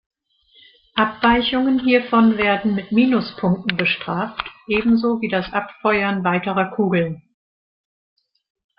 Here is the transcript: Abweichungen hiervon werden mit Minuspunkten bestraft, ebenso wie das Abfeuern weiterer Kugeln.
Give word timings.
Abweichungen 0.95 1.77
hiervon 1.77 2.35
werden 2.39 2.73
mit 2.73 2.91
Minuspunkten 2.91 3.77
bestraft, 3.77 4.43
ebenso 4.67 5.21
wie 5.21 5.27
das 5.29 5.53
Abfeuern 5.53 6.23
weiterer 6.23 6.71
Kugeln. 6.71 7.21